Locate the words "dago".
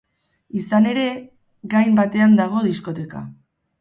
2.41-2.67